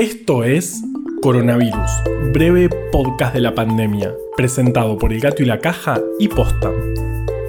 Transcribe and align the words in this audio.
Esto 0.00 0.44
es 0.44 0.82
Coronavirus, 1.20 1.90
breve 2.32 2.70
podcast 2.90 3.34
de 3.34 3.42
la 3.42 3.54
pandemia, 3.54 4.14
presentado 4.34 4.96
por 4.96 5.12
El 5.12 5.20
Gato 5.20 5.42
y 5.42 5.44
la 5.44 5.58
Caja 5.58 6.00
y 6.18 6.28
Posta. 6.28 6.72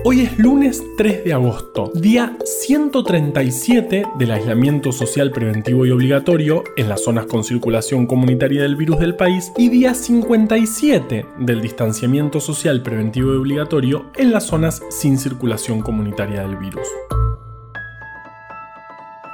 Hoy 0.04 0.20
es 0.20 0.38
lunes 0.38 0.84
3 0.98 1.24
de 1.24 1.32
agosto, 1.32 1.94
día 1.96 2.36
137 2.44 4.04
del 4.20 4.32
aislamiento 4.32 4.92
social 4.92 5.32
preventivo 5.32 5.86
y 5.86 5.92
obligatorio 5.92 6.66
en 6.76 6.90
las 6.90 7.06
zonas 7.06 7.26
con 7.26 7.46
circulación 7.46 8.06
comunitaria 8.06 8.64
del 8.64 8.76
virus 8.76 9.00
del 9.00 9.16
país 9.16 9.54
y 9.58 9.70
día 9.70 9.94
57 9.94 11.26
del 11.40 11.62
distanciamiento 11.62 12.42
social 12.42 12.84
preventivo 12.84 13.34
y 13.34 13.38
obligatorio 13.38 14.12
en 14.18 14.34
las 14.34 14.48
zonas 14.48 14.84
sin 14.90 15.18
circulación 15.18 15.80
comunitaria 15.80 16.42
del 16.42 16.58
virus. 16.58 16.86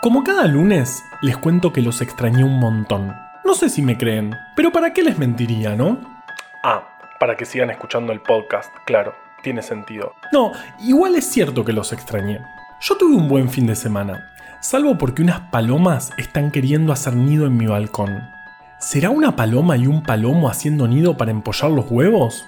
Como 0.02 0.24
cada 0.24 0.46
lunes, 0.46 1.04
les 1.22 1.36
cuento 1.38 1.74
que 1.74 1.82
los 1.82 2.02
extrañé 2.02 2.44
un 2.44 2.60
montón. 2.60 3.16
No 3.44 3.56
sé 3.56 3.68
si 3.68 3.82
me 3.82 3.98
creen, 3.98 4.38
pero 4.56 4.72
¿para 4.72 4.94
qué 4.94 5.02
les 5.02 5.18
mentiría, 5.18 5.76
no? 5.76 5.98
Ah, 6.64 6.88
para 7.20 7.36
que 7.36 7.46
sigan 7.46 7.72
escuchando 7.72 8.14
el 8.14 8.22
podcast, 8.22 8.72
claro, 8.86 9.16
tiene 9.42 9.64
sentido. 9.64 10.14
No, 10.32 10.52
igual 10.80 11.16
es 11.16 11.26
cierto 11.26 11.66
que 11.66 11.74
los 11.74 11.94
extrañé. 11.94 12.40
Yo 12.80 12.96
tuve 12.96 13.16
un 13.16 13.28
buen 13.28 13.50
fin 13.50 13.66
de 13.66 13.76
semana, 13.76 14.30
salvo 14.62 15.00
porque 15.00 15.24
unas 15.24 15.40
palomas 15.50 16.12
están 16.18 16.52
queriendo 16.52 16.94
hacer 16.94 17.16
nido 17.16 17.48
en 17.48 17.58
mi 17.58 17.66
balcón. 17.66 18.30
¿Será 18.78 19.10
una 19.10 19.36
paloma 19.36 19.78
y 19.78 19.88
un 19.88 20.04
palomo 20.04 20.48
haciendo 20.48 20.88
nido 20.88 21.18
para 21.18 21.32
empollar 21.32 21.72
los 21.72 21.90
huevos? 21.90 22.48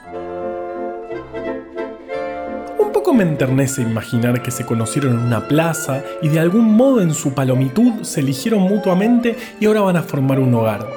Me 3.14 3.24
enternece 3.24 3.82
imaginar 3.82 4.42
que 4.42 4.52
se 4.52 4.66
conocieron 4.66 5.14
en 5.14 5.20
una 5.20 5.48
plaza 5.48 6.04
y 6.22 6.30
de 6.30 6.40
algún 6.40 6.76
modo 6.76 7.02
en 7.02 7.14
su 7.14 7.34
palomitud 7.34 8.04
se 8.04 8.20
eligieron 8.20 8.62
mutuamente 8.62 9.36
y 9.60 9.66
ahora 9.66 9.82
van 9.82 9.98
a 9.98 10.04
formar 10.04 10.40
un 10.40 10.54
hogar. 10.54 10.88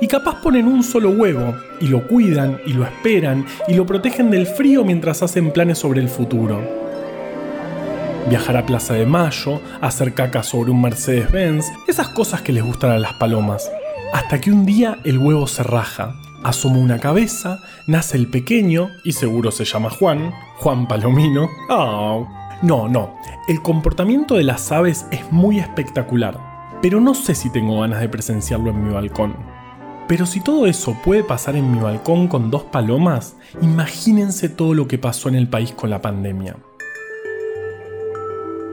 Y 0.00 0.06
capaz 0.08 0.42
ponen 0.42 0.66
un 0.66 0.82
solo 0.82 1.10
huevo, 1.10 1.54
y 1.80 1.88
lo 1.88 2.06
cuidan, 2.06 2.60
y 2.66 2.74
lo 2.74 2.84
esperan, 2.84 3.46
y 3.66 3.74
lo 3.74 3.86
protegen 3.86 4.30
del 4.30 4.46
frío 4.46 4.84
mientras 4.84 5.22
hacen 5.22 5.52
planes 5.52 5.78
sobre 5.78 6.00
el 6.00 6.08
futuro. 6.08 6.60
Viajar 8.28 8.56
a 8.58 8.66
Plaza 8.66 8.94
de 8.94 9.06
Mayo, 9.06 9.60
hacer 9.80 10.12
caca 10.12 10.42
sobre 10.42 10.70
un 10.70 10.82
Mercedes-Benz, 10.82 11.64
esas 11.88 12.08
cosas 12.10 12.42
que 12.42 12.52
les 12.52 12.62
gustan 12.62 12.90
a 12.90 12.98
las 12.98 13.14
palomas. 13.14 13.70
Hasta 14.12 14.40
que 14.40 14.50
un 14.50 14.66
día 14.66 14.98
el 15.04 15.18
huevo 15.18 15.46
se 15.46 15.62
raja, 15.62 16.14
asoma 16.46 16.78
una 16.78 16.98
cabeza, 16.98 17.60
nace 17.86 18.16
el 18.16 18.28
pequeño, 18.28 18.90
y 19.04 19.12
seguro 19.12 19.50
se 19.50 19.64
llama 19.64 19.90
Juan, 19.90 20.32
Juan 20.58 20.86
Palomino. 20.86 21.48
Oh. 21.68 22.28
No, 22.62 22.88
no, 22.88 23.16
el 23.48 23.60
comportamiento 23.60 24.34
de 24.36 24.44
las 24.44 24.72
aves 24.72 25.06
es 25.10 25.30
muy 25.30 25.58
espectacular, 25.58 26.40
pero 26.80 27.00
no 27.00 27.14
sé 27.14 27.34
si 27.34 27.50
tengo 27.50 27.80
ganas 27.80 28.00
de 28.00 28.08
presenciarlo 28.08 28.70
en 28.70 28.82
mi 28.82 28.94
balcón. 28.94 29.36
Pero 30.08 30.24
si 30.24 30.40
todo 30.40 30.66
eso 30.66 30.96
puede 31.04 31.24
pasar 31.24 31.56
en 31.56 31.70
mi 31.70 31.80
balcón 31.80 32.28
con 32.28 32.50
dos 32.50 32.62
palomas, 32.62 33.36
imagínense 33.60 34.48
todo 34.48 34.72
lo 34.72 34.86
que 34.86 34.98
pasó 34.98 35.28
en 35.28 35.34
el 35.34 35.48
país 35.48 35.72
con 35.72 35.90
la 35.90 36.00
pandemia. 36.00 36.56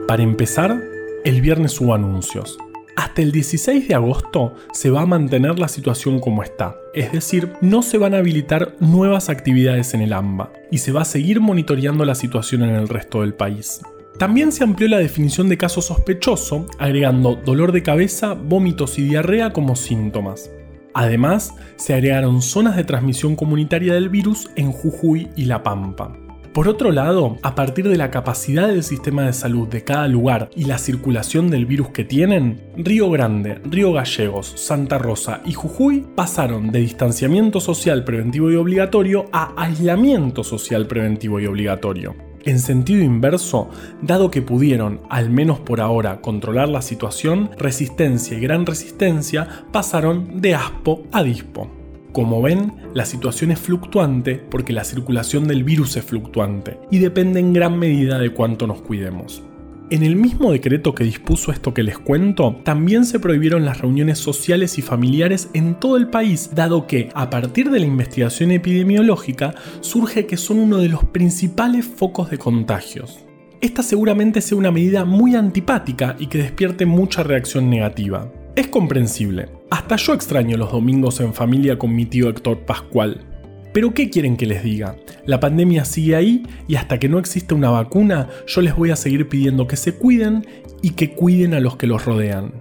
Para 0.06 0.22
empezar, 0.22 0.80
el 1.24 1.40
viernes 1.40 1.80
hubo 1.80 1.92
anuncios. 1.92 2.56
Hasta 2.96 3.22
el 3.22 3.32
16 3.32 3.88
de 3.88 3.94
agosto 3.94 4.54
se 4.72 4.90
va 4.90 5.02
a 5.02 5.06
mantener 5.06 5.58
la 5.58 5.68
situación 5.68 6.20
como 6.20 6.42
está, 6.42 6.76
es 6.94 7.10
decir, 7.10 7.52
no 7.60 7.82
se 7.82 7.98
van 7.98 8.14
a 8.14 8.18
habilitar 8.18 8.76
nuevas 8.78 9.28
actividades 9.28 9.94
en 9.94 10.02
el 10.02 10.12
AMBA 10.12 10.52
y 10.70 10.78
se 10.78 10.92
va 10.92 11.02
a 11.02 11.06
seguir 11.06 11.40
monitoreando 11.40 12.04
la 12.04 12.14
situación 12.14 12.62
en 12.62 12.70
el 12.70 12.88
resto 12.88 13.22
del 13.22 13.34
país. 13.34 13.80
También 14.18 14.52
se 14.52 14.62
amplió 14.62 14.86
la 14.88 14.98
definición 14.98 15.48
de 15.48 15.58
caso 15.58 15.82
sospechoso, 15.82 16.68
agregando 16.78 17.34
dolor 17.34 17.72
de 17.72 17.82
cabeza, 17.82 18.34
vómitos 18.34 18.96
y 19.00 19.02
diarrea 19.02 19.52
como 19.52 19.74
síntomas. 19.74 20.52
Además, 20.92 21.52
se 21.74 21.94
agregaron 21.94 22.40
zonas 22.40 22.76
de 22.76 22.84
transmisión 22.84 23.34
comunitaria 23.34 23.94
del 23.94 24.08
virus 24.08 24.48
en 24.54 24.70
Jujuy 24.70 25.30
y 25.34 25.46
La 25.46 25.64
Pampa. 25.64 26.16
Por 26.54 26.68
otro 26.68 26.92
lado, 26.92 27.36
a 27.42 27.56
partir 27.56 27.88
de 27.88 27.96
la 27.96 28.12
capacidad 28.12 28.68
del 28.68 28.84
sistema 28.84 29.22
de 29.22 29.32
salud 29.32 29.66
de 29.66 29.82
cada 29.82 30.06
lugar 30.06 30.50
y 30.54 30.66
la 30.66 30.78
circulación 30.78 31.50
del 31.50 31.66
virus 31.66 31.88
que 31.88 32.04
tienen, 32.04 32.62
Río 32.76 33.10
Grande, 33.10 33.60
Río 33.64 33.92
Gallegos, 33.92 34.52
Santa 34.54 34.98
Rosa 34.98 35.40
y 35.44 35.52
Jujuy 35.52 36.06
pasaron 36.14 36.70
de 36.70 36.78
distanciamiento 36.78 37.58
social 37.58 38.04
preventivo 38.04 38.52
y 38.52 38.54
obligatorio 38.54 39.26
a 39.32 39.52
aislamiento 39.60 40.44
social 40.44 40.86
preventivo 40.86 41.40
y 41.40 41.46
obligatorio. 41.46 42.14
En 42.44 42.60
sentido 42.60 43.02
inverso, 43.02 43.70
dado 44.00 44.30
que 44.30 44.40
pudieron, 44.40 45.00
al 45.10 45.30
menos 45.30 45.58
por 45.58 45.80
ahora, 45.80 46.20
controlar 46.20 46.68
la 46.68 46.82
situación, 46.82 47.50
resistencia 47.58 48.38
y 48.38 48.40
gran 48.40 48.64
resistencia 48.64 49.48
pasaron 49.72 50.40
de 50.40 50.54
ASPO 50.54 51.02
a 51.10 51.24
DISPO. 51.24 51.83
Como 52.14 52.40
ven, 52.40 52.74
la 52.94 53.06
situación 53.06 53.50
es 53.50 53.58
fluctuante 53.58 54.36
porque 54.36 54.72
la 54.72 54.84
circulación 54.84 55.48
del 55.48 55.64
virus 55.64 55.96
es 55.96 56.04
fluctuante 56.04 56.78
y 56.88 57.00
depende 57.00 57.40
en 57.40 57.52
gran 57.52 57.76
medida 57.76 58.20
de 58.20 58.30
cuánto 58.30 58.68
nos 58.68 58.82
cuidemos. 58.82 59.42
En 59.90 60.04
el 60.04 60.14
mismo 60.14 60.52
decreto 60.52 60.94
que 60.94 61.02
dispuso 61.02 61.50
esto 61.50 61.74
que 61.74 61.82
les 61.82 61.98
cuento, 61.98 62.60
también 62.62 63.04
se 63.04 63.18
prohibieron 63.18 63.64
las 63.64 63.80
reuniones 63.80 64.20
sociales 64.20 64.78
y 64.78 64.82
familiares 64.82 65.50
en 65.54 65.74
todo 65.80 65.96
el 65.96 66.06
país, 66.06 66.50
dado 66.54 66.86
que, 66.86 67.08
a 67.14 67.30
partir 67.30 67.68
de 67.72 67.80
la 67.80 67.86
investigación 67.86 68.52
epidemiológica, 68.52 69.56
surge 69.80 70.24
que 70.24 70.36
son 70.36 70.60
uno 70.60 70.78
de 70.78 70.90
los 70.90 71.02
principales 71.02 71.84
focos 71.84 72.30
de 72.30 72.38
contagios. 72.38 73.24
Esta 73.60 73.82
seguramente 73.82 74.40
sea 74.40 74.56
una 74.56 74.70
medida 74.70 75.04
muy 75.04 75.34
antipática 75.34 76.14
y 76.20 76.28
que 76.28 76.38
despierte 76.38 76.86
mucha 76.86 77.24
reacción 77.24 77.68
negativa. 77.68 78.30
Es 78.54 78.68
comprensible. 78.68 79.48
Hasta 79.74 79.96
yo 79.96 80.14
extraño 80.14 80.56
los 80.56 80.70
domingos 80.70 81.18
en 81.18 81.34
familia 81.34 81.76
con 81.76 81.96
mi 81.96 82.06
tío 82.06 82.28
Héctor 82.28 82.60
Pascual. 82.60 83.26
Pero 83.72 83.92
¿qué 83.92 84.08
quieren 84.08 84.36
que 84.36 84.46
les 84.46 84.62
diga? 84.62 84.94
La 85.26 85.40
pandemia 85.40 85.84
sigue 85.84 86.14
ahí 86.14 86.44
y 86.68 86.76
hasta 86.76 87.00
que 87.00 87.08
no 87.08 87.18
exista 87.18 87.56
una 87.56 87.70
vacuna, 87.70 88.28
yo 88.46 88.60
les 88.60 88.76
voy 88.76 88.92
a 88.92 88.96
seguir 88.96 89.28
pidiendo 89.28 89.66
que 89.66 89.74
se 89.74 89.96
cuiden 89.96 90.46
y 90.80 90.90
que 90.90 91.10
cuiden 91.10 91.54
a 91.54 91.60
los 91.60 91.76
que 91.76 91.88
los 91.88 92.04
rodean. 92.04 92.52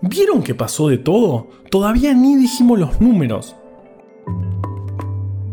¿Vieron 0.00 0.42
que 0.42 0.54
pasó 0.54 0.88
de 0.88 0.96
todo? 0.96 1.50
Todavía 1.70 2.14
ni 2.14 2.36
dijimos 2.36 2.78
los 2.78 3.02
números. 3.02 3.54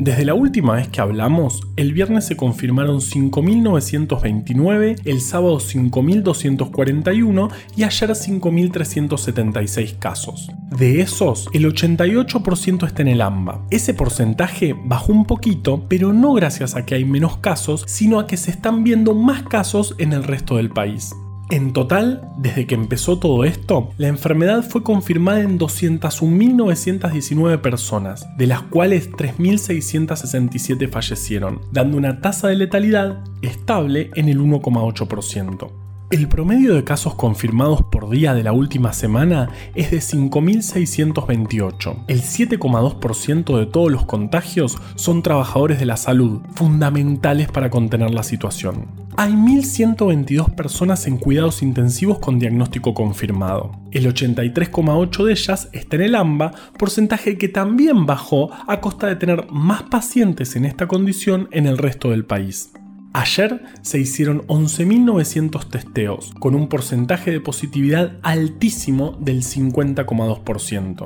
Desde 0.03 0.25
la 0.25 0.33
última 0.33 0.73
vez 0.73 0.89
que 0.89 0.99
hablamos, 0.99 1.61
el 1.77 1.93
viernes 1.93 2.25
se 2.25 2.35
confirmaron 2.35 2.99
5.929, 2.99 4.99
el 5.05 5.21
sábado 5.21 5.59
5.241 5.59 7.49
y 7.77 7.83
ayer 7.83 8.09
5.376 8.09 9.97
casos. 9.99 10.51
De 10.77 10.99
esos, 10.99 11.47
el 11.53 11.73
88% 11.73 12.85
está 12.85 13.01
en 13.01 13.07
el 13.07 13.21
AMBA. 13.21 13.65
Ese 13.71 13.93
porcentaje 13.93 14.75
bajó 14.77 15.13
un 15.13 15.23
poquito, 15.23 15.85
pero 15.87 16.11
no 16.11 16.33
gracias 16.33 16.75
a 16.75 16.85
que 16.85 16.95
hay 16.95 17.05
menos 17.05 17.37
casos, 17.37 17.85
sino 17.87 18.19
a 18.19 18.27
que 18.27 18.35
se 18.35 18.51
están 18.51 18.83
viendo 18.83 19.15
más 19.15 19.43
casos 19.43 19.95
en 19.99 20.11
el 20.11 20.25
resto 20.25 20.57
del 20.57 20.69
país. 20.69 21.13
En 21.49 21.73
total, 21.73 22.29
desde 22.37 22.65
que 22.65 22.75
empezó 22.75 23.19
todo 23.19 23.43
esto, 23.43 23.89
la 23.97 24.07
enfermedad 24.07 24.63
fue 24.63 24.81
confirmada 24.81 25.41
en 25.41 25.59
201.919 25.59 27.59
personas, 27.61 28.25
de 28.37 28.47
las 28.47 28.61
cuales 28.63 29.11
3.667 29.11 30.89
fallecieron, 30.89 31.59
dando 31.71 31.97
una 31.97 32.21
tasa 32.21 32.47
de 32.47 32.55
letalidad 32.55 33.23
estable 33.41 34.09
en 34.15 34.29
el 34.29 34.39
1,8%. 34.39 35.83
El 36.13 36.27
promedio 36.27 36.75
de 36.75 36.83
casos 36.83 37.15
confirmados 37.15 37.81
por 37.81 38.09
día 38.09 38.35
de 38.35 38.43
la 38.43 38.53
última 38.53 38.93
semana 38.93 39.49
es 39.73 39.89
de 39.89 39.97
5.628. 39.97 42.03
El 42.07 42.21
7,2% 42.21 43.57
de 43.57 43.65
todos 43.65 43.91
los 43.91 44.05
contagios 44.05 44.77
son 44.93 45.23
trabajadores 45.23 45.79
de 45.79 45.87
la 45.87 45.97
salud, 45.97 46.41
fundamentales 46.53 47.49
para 47.49 47.71
contener 47.71 48.11
la 48.11 48.21
situación. 48.21 48.85
Hay 49.15 49.33
1.122 49.33 50.55
personas 50.55 51.05
en 51.05 51.17
cuidados 51.17 51.61
intensivos 51.61 52.17
con 52.17 52.39
diagnóstico 52.39 52.95
confirmado. 52.95 53.71
El 53.91 54.11
83,8 54.11 55.25
de 55.25 55.31
ellas 55.31 55.69
está 55.71 55.97
en 55.97 56.01
el 56.01 56.15
AMBA, 56.15 56.51
porcentaje 56.79 57.37
que 57.37 57.47
también 57.47 58.07
bajó 58.07 58.49
a 58.67 58.81
costa 58.81 59.07
de 59.07 59.15
tener 59.15 59.45
más 59.51 59.83
pacientes 59.83 60.55
en 60.55 60.65
esta 60.65 60.87
condición 60.87 61.47
en 61.51 61.67
el 61.67 61.77
resto 61.77 62.09
del 62.09 62.25
país. 62.25 62.71
Ayer 63.13 63.61
se 63.83 63.99
hicieron 63.99 64.41
11.900 64.47 65.69
testeos, 65.69 66.33
con 66.39 66.55
un 66.55 66.67
porcentaje 66.67 67.29
de 67.29 67.39
positividad 67.39 68.17
altísimo 68.23 69.15
del 69.21 69.43
50,2%. 69.43 71.05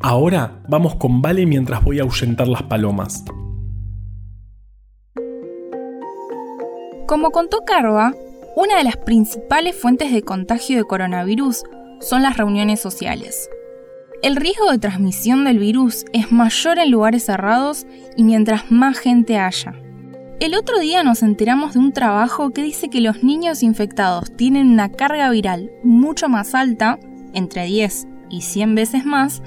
Ahora 0.00 0.62
vamos 0.68 0.96
con 0.96 1.22
Vale 1.22 1.46
mientras 1.46 1.82
voy 1.82 2.00
a 2.00 2.02
ahuyentar 2.02 2.48
las 2.48 2.64
palomas. 2.64 3.24
Como 7.12 7.30
contó 7.30 7.66
Carva, 7.66 8.14
una 8.56 8.78
de 8.78 8.84
las 8.84 8.96
principales 8.96 9.76
fuentes 9.76 10.10
de 10.14 10.22
contagio 10.22 10.78
de 10.78 10.84
coronavirus 10.84 11.62
son 12.00 12.22
las 12.22 12.38
reuniones 12.38 12.80
sociales. 12.80 13.50
El 14.22 14.34
riesgo 14.34 14.70
de 14.70 14.78
transmisión 14.78 15.44
del 15.44 15.58
virus 15.58 16.06
es 16.14 16.32
mayor 16.32 16.78
en 16.78 16.90
lugares 16.90 17.26
cerrados 17.26 17.84
y 18.16 18.24
mientras 18.24 18.70
más 18.70 18.98
gente 18.98 19.36
haya. 19.36 19.74
El 20.40 20.54
otro 20.54 20.78
día 20.78 21.02
nos 21.02 21.22
enteramos 21.22 21.74
de 21.74 21.80
un 21.80 21.92
trabajo 21.92 22.48
que 22.48 22.62
dice 22.62 22.88
que 22.88 23.02
los 23.02 23.22
niños 23.22 23.62
infectados 23.62 24.34
tienen 24.34 24.70
una 24.70 24.90
carga 24.90 25.28
viral 25.28 25.70
mucho 25.84 26.30
más 26.30 26.54
alta, 26.54 26.98
entre 27.34 27.66
10 27.66 28.06
y 28.30 28.40
100 28.40 28.74
veces 28.74 29.04
más, 29.04 29.42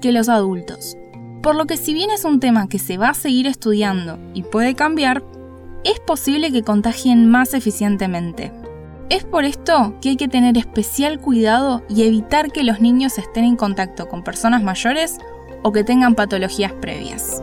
que 0.00 0.12
los 0.12 0.28
adultos. 0.28 0.96
Por 1.42 1.56
lo 1.56 1.66
que 1.66 1.76
si 1.76 1.94
bien 1.94 2.10
es 2.10 2.24
un 2.24 2.38
tema 2.38 2.68
que 2.68 2.78
se 2.78 2.96
va 2.96 3.08
a 3.08 3.14
seguir 3.14 3.48
estudiando 3.48 4.20
y 4.34 4.44
puede 4.44 4.76
cambiar, 4.76 5.24
es 5.84 6.00
posible 6.00 6.52
que 6.52 6.62
contagien 6.62 7.28
más 7.28 7.54
eficientemente. 7.54 8.52
Es 9.08 9.24
por 9.24 9.44
esto 9.44 9.94
que 10.00 10.10
hay 10.10 10.16
que 10.16 10.28
tener 10.28 10.56
especial 10.56 11.20
cuidado 11.20 11.82
y 11.88 12.04
evitar 12.04 12.50
que 12.50 12.64
los 12.64 12.80
niños 12.80 13.18
estén 13.18 13.44
en 13.44 13.56
contacto 13.56 14.08
con 14.08 14.22
personas 14.22 14.62
mayores 14.62 15.18
o 15.62 15.72
que 15.72 15.84
tengan 15.84 16.14
patologías 16.14 16.72
previas. 16.72 17.42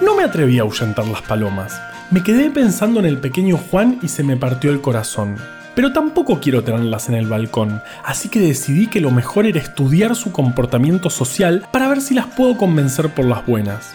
No 0.00 0.14
me 0.14 0.22
atreví 0.22 0.58
a 0.58 0.62
ahuyentar 0.62 1.06
las 1.08 1.22
palomas. 1.22 1.78
Me 2.10 2.22
quedé 2.22 2.50
pensando 2.50 3.00
en 3.00 3.06
el 3.06 3.20
pequeño 3.20 3.58
Juan 3.58 3.98
y 4.02 4.08
se 4.08 4.22
me 4.22 4.36
partió 4.36 4.70
el 4.70 4.80
corazón. 4.80 5.36
Pero 5.78 5.92
tampoco 5.92 6.40
quiero 6.40 6.64
tenerlas 6.64 7.08
en 7.08 7.14
el 7.14 7.28
balcón, 7.28 7.80
así 8.04 8.28
que 8.28 8.40
decidí 8.40 8.88
que 8.88 9.00
lo 9.00 9.12
mejor 9.12 9.46
era 9.46 9.60
estudiar 9.60 10.16
su 10.16 10.32
comportamiento 10.32 11.08
social 11.08 11.68
para 11.70 11.86
ver 11.86 12.00
si 12.00 12.14
las 12.14 12.26
puedo 12.26 12.56
convencer 12.56 13.10
por 13.10 13.26
las 13.26 13.46
buenas. 13.46 13.94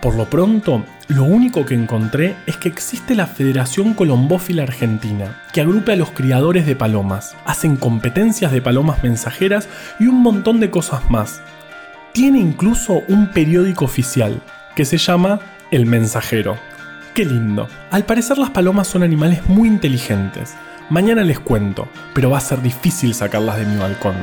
Por 0.00 0.14
lo 0.14 0.26
pronto, 0.26 0.84
lo 1.08 1.24
único 1.24 1.66
que 1.66 1.74
encontré 1.74 2.36
es 2.46 2.56
que 2.56 2.68
existe 2.68 3.16
la 3.16 3.26
Federación 3.26 3.94
Colombófila 3.94 4.62
Argentina, 4.62 5.42
que 5.52 5.60
agrupa 5.60 5.94
a 5.94 5.96
los 5.96 6.10
criadores 6.10 6.66
de 6.66 6.76
palomas, 6.76 7.34
hacen 7.44 7.74
competencias 7.74 8.52
de 8.52 8.62
palomas 8.62 9.02
mensajeras 9.02 9.68
y 9.98 10.06
un 10.06 10.22
montón 10.22 10.60
de 10.60 10.70
cosas 10.70 11.10
más. 11.10 11.40
Tiene 12.12 12.38
incluso 12.38 13.02
un 13.08 13.32
periódico 13.32 13.86
oficial, 13.86 14.40
que 14.76 14.84
se 14.84 14.98
llama 14.98 15.40
El 15.72 15.86
Mensajero. 15.86 16.56
Qué 17.14 17.24
lindo. 17.24 17.68
Al 17.92 18.04
parecer 18.04 18.38
las 18.38 18.50
palomas 18.50 18.88
son 18.88 19.04
animales 19.04 19.48
muy 19.48 19.68
inteligentes. 19.68 20.56
Mañana 20.90 21.22
les 21.22 21.38
cuento, 21.38 21.86
pero 22.12 22.28
va 22.28 22.38
a 22.38 22.40
ser 22.40 22.60
difícil 22.60 23.14
sacarlas 23.14 23.56
de 23.56 23.66
mi 23.66 23.76
balcón. 23.76 24.16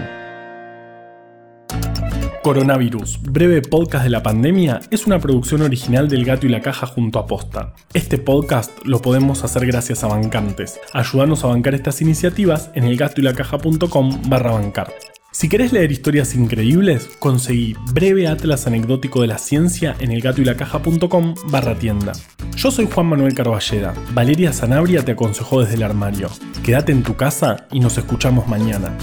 Coronavirus, 2.44 3.22
breve 3.22 3.62
podcast 3.62 4.04
de 4.04 4.10
la 4.10 4.24
pandemia, 4.24 4.82
es 4.90 5.08
una 5.08 5.20
producción 5.20 5.62
original 5.62 6.10
del 6.10 6.26
Gato 6.26 6.48
y 6.48 6.50
la 6.50 6.60
Caja 6.60 6.86
junto 6.86 7.18
a 7.20 7.28
Posta. 7.28 7.74
Este 7.94 8.18
podcast 8.18 8.86
lo 8.86 9.02
podemos 9.02 9.46
hacer 9.46 9.66
gracias 9.66 10.04
a 10.04 10.08
bancantes. 10.08 10.82
Ayúdanos 10.92 11.46
a 11.46 11.48
bancar 11.48 11.76
estas 11.76 12.02
iniciativas 12.02 12.72
en 12.74 12.84
elgatoylacaja.com 12.84 14.24
barra 14.28 14.52
bancar. 14.52 14.92
Si 15.34 15.48
querés 15.48 15.72
leer 15.72 15.94
historias 15.94 16.36
increíbles, 16.36 17.08
conseguí 17.20 17.74
Breve 17.94 18.28
Atlas 18.28 18.68
Anecdótico 18.68 19.22
de 19.22 19.28
la 19.28 19.38
Ciencia 19.38 19.96
en 20.00 20.12
elgatoylacaja.com 20.12 21.36
barra 21.46 21.74
tienda. 21.74 22.12
Yo 22.58 22.70
soy 22.70 22.90
Juan 22.94 23.08
Manuel 23.08 23.34
Carballeda. 23.34 23.94
Valeria 24.14 24.52
Sanabria 24.52 25.06
te 25.06 25.14
aconsejó 25.14 25.62
desde 25.62 25.76
el 25.76 25.84
armario. 25.84 26.30
Quédate 26.64 26.92
en 26.92 27.04
tu 27.04 27.16
casa 27.16 27.66
y 27.72 27.80
nos 27.80 27.98
escuchamos 27.98 28.50
mañana. 28.50 28.98